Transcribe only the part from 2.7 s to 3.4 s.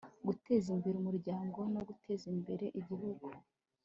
igihugu